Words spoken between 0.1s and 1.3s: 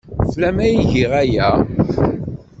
Fell-am ay giɣ